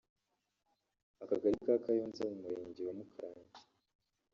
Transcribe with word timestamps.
Akagari 1.23 1.57
ka 1.65 1.73
Kayonza 1.83 2.23
mu 2.31 2.37
Murenge 2.41 2.81
wa 2.87 2.93
Mukarange 2.97 3.61